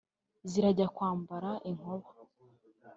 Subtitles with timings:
[0.49, 2.07] Zirajya kwambara inkoba;